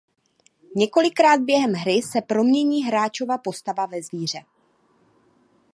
Několikrát 0.75 1.41
během 1.41 1.73
hry 1.73 2.01
se 2.01 2.21
promění 2.21 2.83
hráčova 2.83 3.37
postava 3.37 3.85
ve 3.85 4.01
zvíře. 4.03 4.39